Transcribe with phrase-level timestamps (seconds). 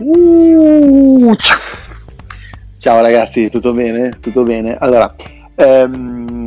[0.00, 1.58] Uh, ciao.
[2.78, 4.16] ciao ragazzi, tutto bene?
[4.20, 4.76] Tutto bene?
[4.78, 5.12] Allora,
[5.56, 6.37] ehm,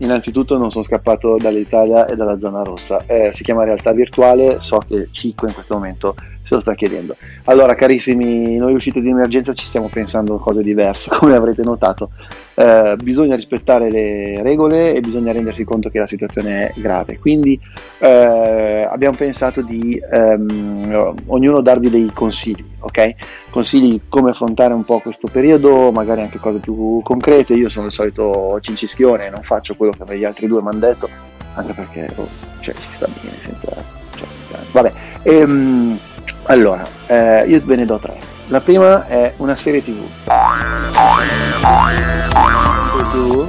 [0.00, 3.04] innanzitutto non sono scappato dall'Italia e dalla zona rossa.
[3.06, 6.14] Eh, si chiama realtà virtuale, so che Cico in questo momento
[6.46, 7.16] se lo sta chiedendo.
[7.44, 12.10] Allora, carissimi, noi uscite di emergenza ci stiamo pensando cose diverse, come avrete notato.
[12.54, 17.18] Eh, bisogna rispettare le regole e bisogna rendersi conto che la situazione è grave.
[17.18, 17.60] Quindi
[17.98, 23.14] eh, abbiamo pensato di ehm, ognuno darvi dei consigli, ok?
[23.50, 27.54] Consigli come affrontare un po' questo periodo, magari anche cose più concrete.
[27.54, 31.08] Io sono il solito cincischione, non faccio quello che gli altri due mi hanno detto,
[31.54, 32.28] anche perché oh,
[32.60, 33.68] cioè, ci sta bene senza...
[34.16, 34.92] Cioè, vabbè.
[35.22, 35.98] Ehm,
[36.44, 38.16] allora, eh, io ve ne do tre.
[38.48, 40.04] La prima è una serie tv.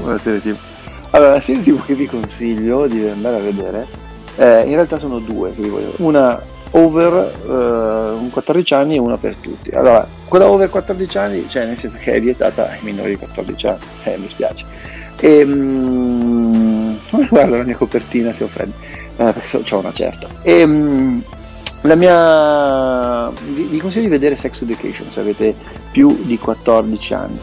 [0.04, 0.56] Una serie TV.
[1.12, 3.86] Allora, la serie tv che vi consiglio di andare a vedere,
[4.38, 6.42] eh, in realtà sono due che vi voglio Una
[6.72, 9.70] over eh, 14 anni e una per tutti.
[9.72, 13.68] Allora, quella over 14 anni, cioè nel senso che è vietata ai minori di 14
[13.68, 14.66] anni, eh, mi spiace.
[15.20, 16.27] E, mm,
[17.30, 18.74] guarda la mia copertina si offende,
[19.18, 20.28] eh, perché ho una certa.
[20.42, 21.20] E, mm,
[21.82, 23.30] la mia...
[23.30, 25.56] vi, vi consiglio di vedere Sex Education se avete
[25.92, 27.40] più di 14 anni.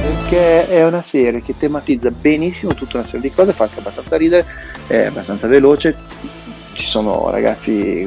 [0.00, 4.16] Perché è una serie che tematizza benissimo tutta una serie di cose, fa anche abbastanza
[4.16, 4.46] ridere,
[4.86, 5.94] è abbastanza veloce,
[6.72, 8.06] ci sono ragazzi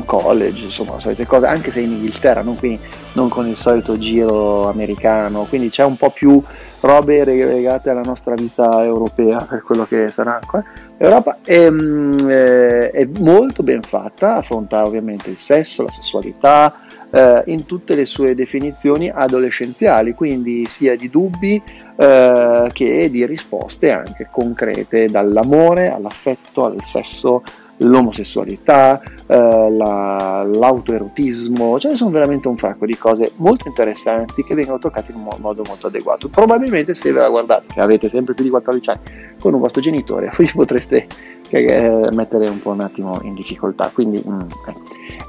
[0.00, 2.80] un college, insomma, solite cose, anche se in Inghilterra, non, quindi,
[3.12, 6.42] non con il solito giro americano, quindi c'è un po' più
[6.80, 10.64] robe legate alla nostra vita europea, per quello che sarà ancora
[10.96, 16.74] Europa, e, mm, eh, è molto ben fatta, affronta ovviamente il sesso, la sessualità,
[17.10, 21.62] eh, in tutte le sue definizioni adolescenziali, quindi sia di dubbi
[21.96, 27.42] eh, che di risposte anche concrete, dall'amore all'affetto, al sesso,
[27.80, 34.54] l'omosessualità, eh, la, l'autoerotismo, ce ne sono veramente un sacco di cose molto interessanti che
[34.54, 36.28] vengono toccate in un modo molto adeguato.
[36.28, 39.00] Probabilmente se ve la guardate, che avete sempre più di 14 anni,
[39.38, 41.06] con un vostro genitore, vi potreste
[41.50, 43.90] eh, mettere un po' un attimo in difficoltà.
[43.92, 44.40] Quindi, mm,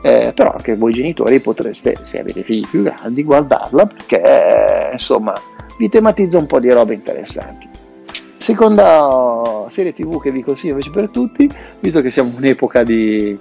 [0.03, 5.34] eh, però anche voi genitori potreste, se avete figli più grandi, guardarla perché eh, insomma
[5.78, 7.80] vi tematizza un po' di robe interessanti.
[8.41, 11.47] Seconda serie tv che vi consiglio invece per tutti,
[11.79, 13.38] visto che siamo in un'epoca di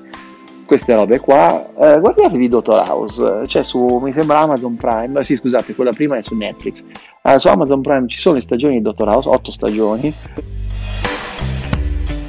[0.67, 5.75] queste robe qua, eh, guardatevi Dottor House, cioè su, mi sembra Amazon Prime, sì scusate,
[5.75, 6.85] quella prima è su Netflix,
[7.23, 10.15] eh, su Amazon Prime ci sono le stagioni di Dottor House, otto stagioni,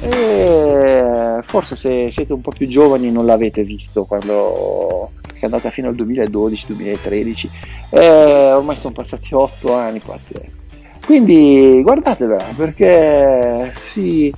[0.00, 5.88] e forse se siete un po' più giovani non l'avete visto quando è andata fino
[5.88, 7.48] al 2012-2013,
[7.90, 10.61] eh, ormai sono passati otto anni pazzesco.
[11.04, 14.32] Quindi guardatela perché sì,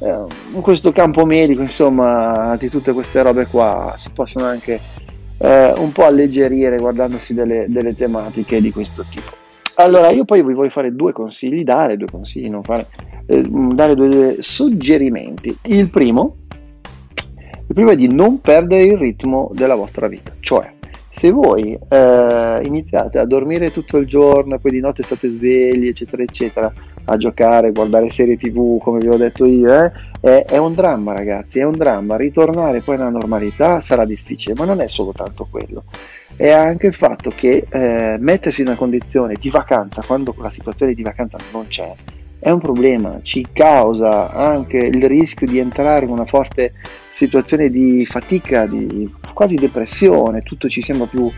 [0.00, 4.78] eh, in questo campo medico, insomma, di tutte queste robe qua si possono anche
[5.38, 9.30] eh, un po' alleggerire guardandosi delle, delle, tematiche di questo tipo.
[9.76, 12.86] Allora, io poi vi voglio fare due consigli, dare due consigli, non fare,
[13.26, 15.56] eh, dare due suggerimenti.
[15.64, 16.36] Il primo,
[17.66, 20.70] il primo è di non perdere il ritmo della vostra vita, cioè
[21.12, 26.22] se voi eh, iniziate a dormire tutto il giorno, poi di notte state svegli, eccetera,
[26.22, 26.72] eccetera,
[27.04, 31.12] a giocare, guardare serie tv, come vi ho detto io, eh, è, è, un dramma,
[31.12, 32.16] ragazzi, è un dramma.
[32.16, 35.82] Ritornare poi alla normalità sarà difficile, ma non è solo tanto quello.
[36.36, 40.94] È anche il fatto che eh, mettersi in una condizione di vacanza quando la situazione
[40.94, 41.92] di vacanza non c'è
[42.40, 46.72] è un problema, ci causa anche il rischio di entrare in una forte
[47.10, 51.30] situazione di fatica, di quasi depressione, tutto ci sembra più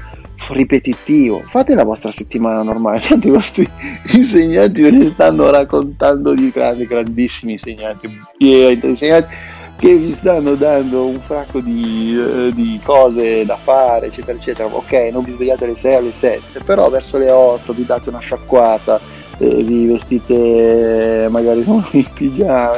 [0.50, 1.42] ripetitivo.
[1.48, 3.68] Fate la vostra settimana normale, tanti vostri
[4.14, 8.08] insegnanti ve ne stanno raccontando di grandi, grandissimi insegnanti,
[8.38, 9.34] insegnanti
[9.78, 14.68] che vi stanno dando un fracco di, uh, di, cose da fare, eccetera, eccetera.
[14.68, 18.20] Ok, non vi svegliate alle 6 alle 7, però verso le 8 vi date una
[18.20, 19.00] sciacquata
[19.38, 22.76] eh, vi vestite magari in pigiama,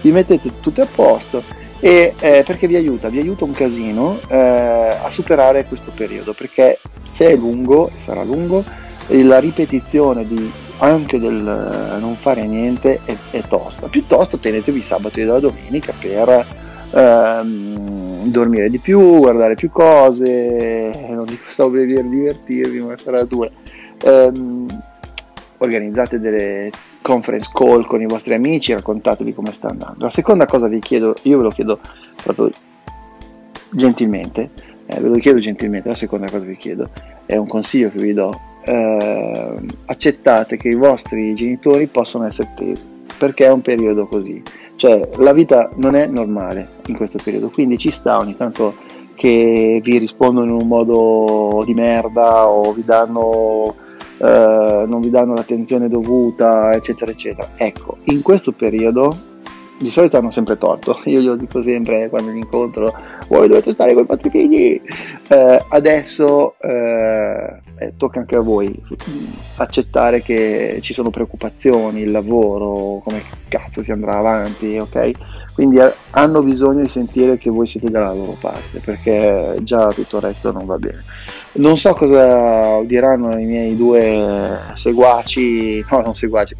[0.00, 1.42] vi mettete tutto a posto.
[1.80, 6.78] E eh, perché vi aiuta, vi aiuta un casino eh, a superare questo periodo perché
[7.02, 8.64] se è lungo sarà lungo
[9.08, 13.88] la ripetizione di, anche del non fare niente è, è, tosta.
[13.88, 16.46] Piuttosto tenetevi sabato e la domenica per
[16.90, 23.50] ehm, dormire di più guardare più cose non dico stavo per divertirvi ma sarà dura.
[24.04, 24.63] Ehm,
[25.58, 26.70] organizzate delle
[27.02, 30.04] conference call con i vostri amici, raccontatevi come sta andando.
[30.04, 31.78] La seconda cosa vi chiedo, io ve lo chiedo
[32.22, 32.50] proprio
[33.70, 34.50] gentilmente,
[34.86, 36.88] eh, ve lo chiedo gentilmente, la seconda cosa vi chiedo
[37.26, 38.30] è un consiglio che vi do,
[38.64, 39.56] eh,
[39.86, 44.42] accettate che i vostri genitori possano essere tesi, perché è un periodo così,
[44.76, 48.74] cioè la vita non è normale in questo periodo, quindi ci sta ogni tanto
[49.14, 53.74] che vi rispondono in un modo di merda o vi danno,
[55.04, 57.50] vi danno l'attenzione dovuta, eccetera, eccetera.
[57.56, 59.32] Ecco, in questo periodo
[59.78, 62.92] di solito hanno sempre torto, io glielo dico sempre quando li incontro,
[63.28, 64.80] voi dovete stare con i vostri figli,
[65.28, 68.72] eh, adesso eh, eh, tocca anche a voi
[69.56, 75.10] accettare che ci sono preoccupazioni, il lavoro, come cazzo si andrà avanti, ok?
[75.54, 80.16] Quindi eh, hanno bisogno di sentire che voi siete dalla loro parte, perché già tutto
[80.16, 81.02] il resto non va bene.
[81.56, 86.56] Non so cosa diranno i miei due seguaci, no, non seguaci,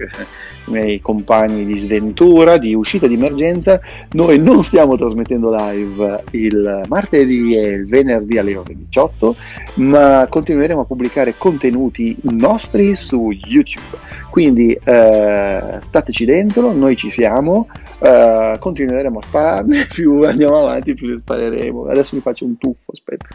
[0.67, 3.81] i miei compagni di sventura, di uscita di emergenza.
[4.13, 6.54] Noi non stiamo trasmettendo live il
[6.89, 9.37] martedì e il venerdì alle ore 18,
[9.75, 13.99] ma continueremo a pubblicare contenuti nostri su YouTube.
[14.31, 17.69] Quindi eh, stateci dentro, noi ci siamo,
[18.01, 21.87] eh, continueremo a spararne, più andiamo avanti più ne spareremo.
[21.87, 23.29] Adesso mi faccio un tuffo, aspetta.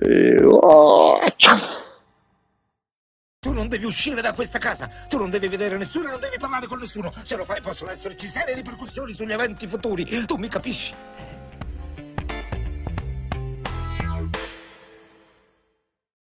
[0.00, 1.18] Eh, oh,
[3.40, 6.36] tu non devi uscire da questa casa, tu non devi vedere nessuno e non devi
[6.38, 7.12] parlare con nessuno.
[7.22, 10.04] Se lo fai possono esserci serie ripercussioni sugli eventi futuri.
[10.26, 10.92] Tu mi capisci?